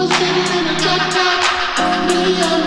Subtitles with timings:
[0.00, 2.59] was sitting in a dark, dark, me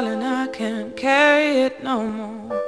[0.00, 2.62] darling, I can't carry it no more.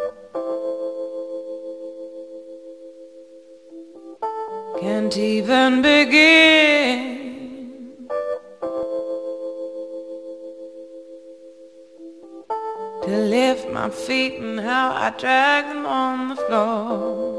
[4.80, 7.00] Can't even begin.
[13.04, 17.30] To lift my feet and how I drag them on the floor.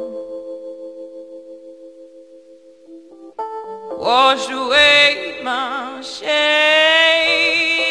[3.99, 7.82] wash away my shame.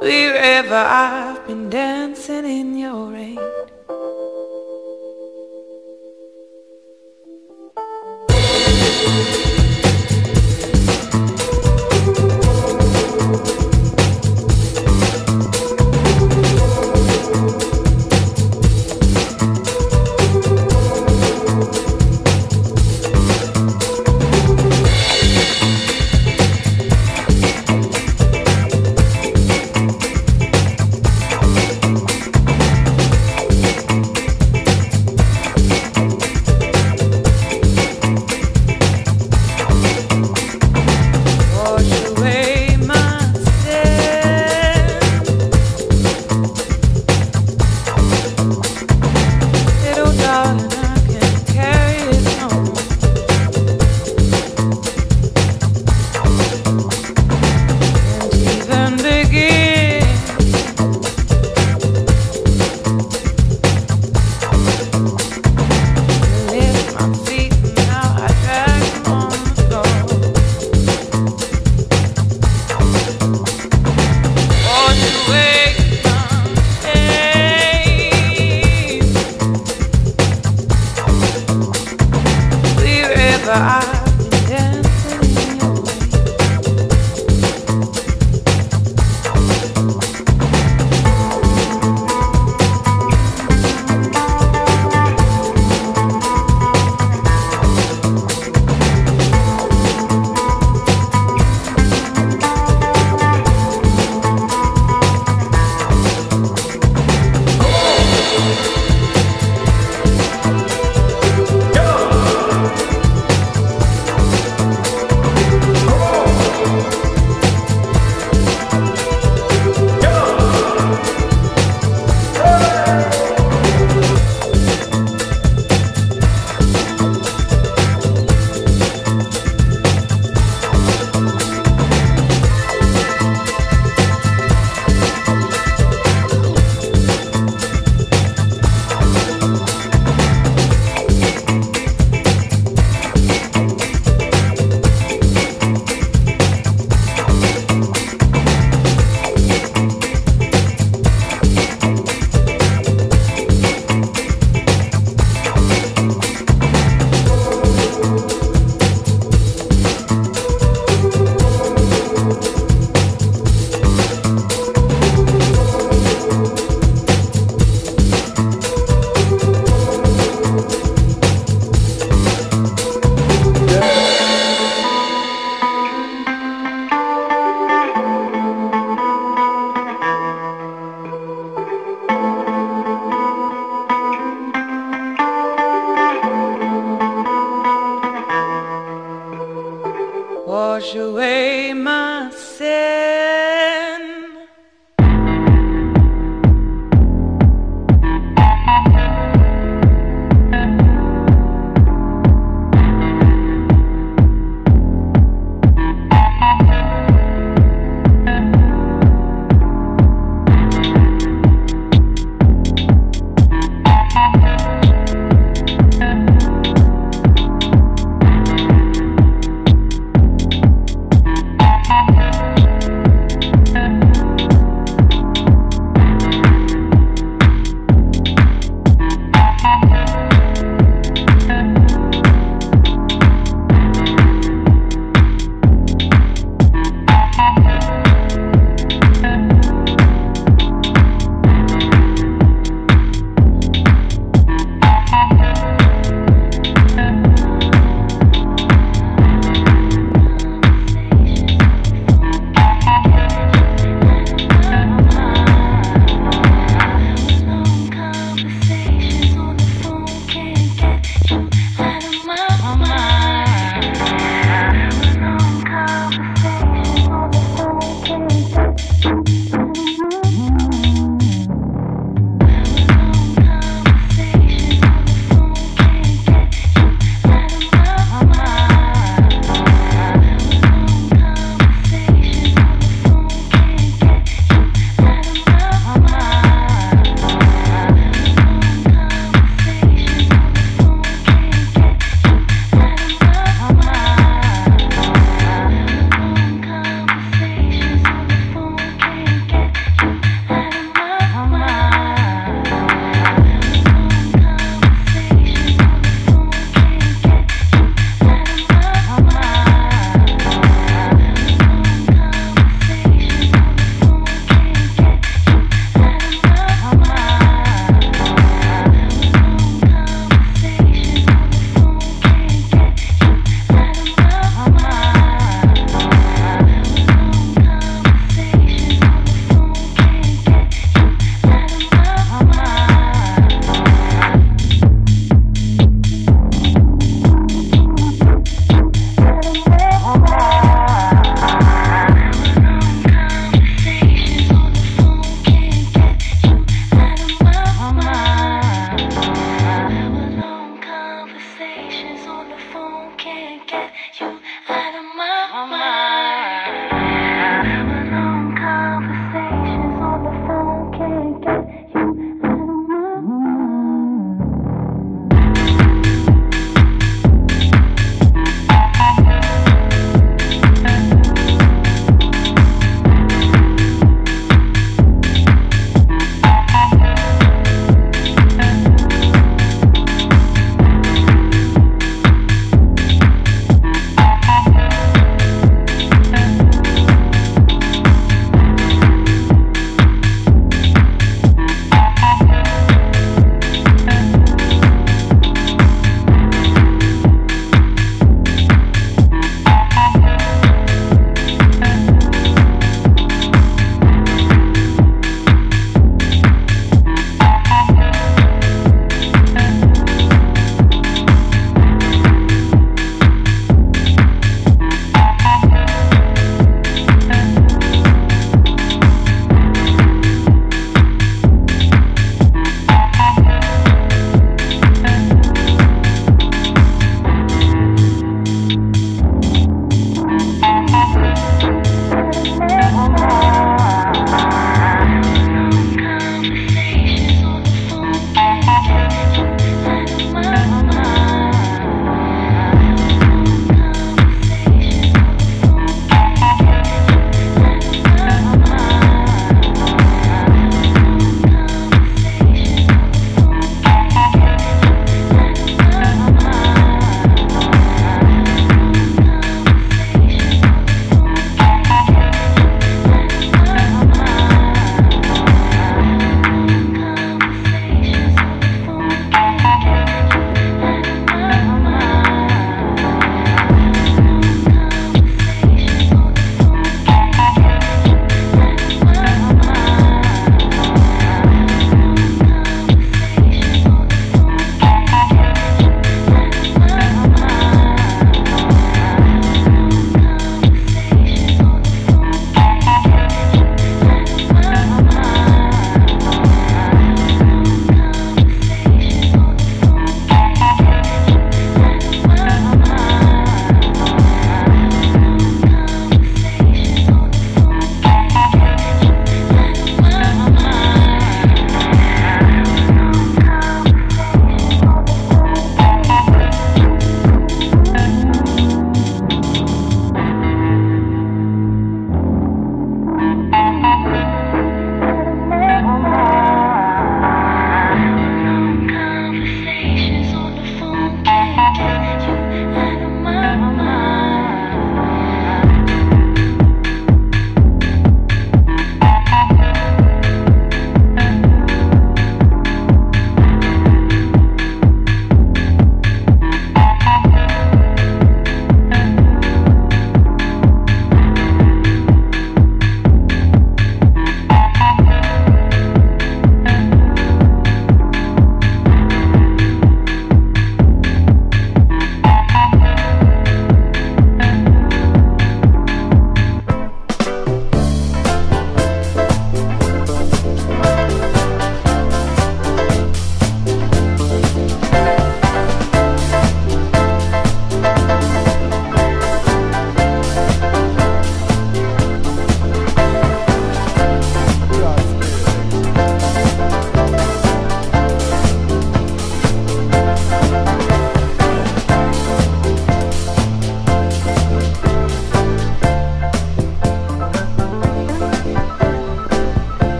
[0.00, 3.65] Wherever I've been dancing in your rain.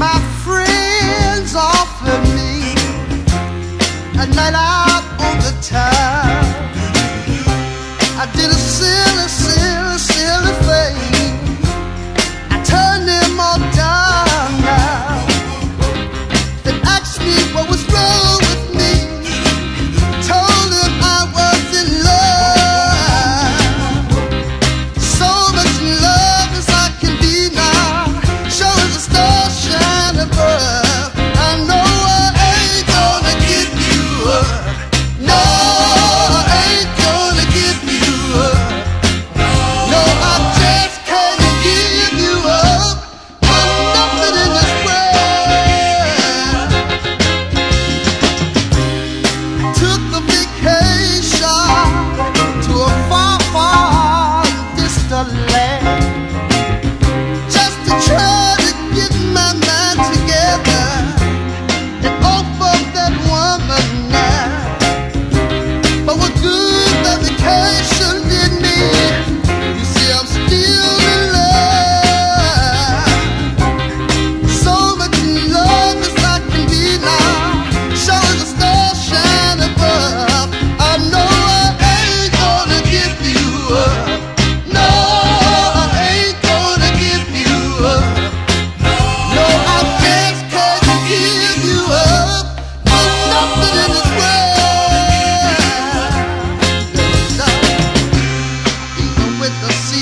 [0.00, 2.72] my friends offered me
[4.18, 6.40] a night out on the town.
[8.16, 9.49] I did a silly.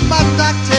[0.08, 0.77] my doctor.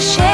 [0.00, 0.25] shame.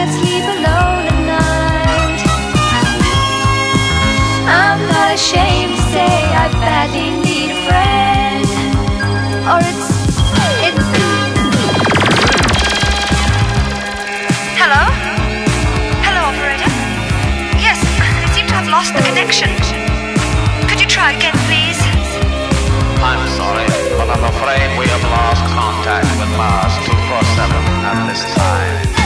[0.00, 2.20] can't sleep alone at night.
[4.48, 8.48] I'm not ashamed to say I badly need a friend.
[9.50, 9.88] Or it's.
[10.64, 10.88] it's.
[14.56, 14.84] Hello?
[16.06, 16.72] Hello, operator?
[17.60, 17.76] Yes,
[18.24, 19.52] they seem to have lost the connection.
[20.68, 21.80] Could you try again, please?
[23.04, 23.68] I'm sorry,
[24.00, 27.52] but I'm afraid we have lost contact with Mars 247
[27.84, 28.99] at this time.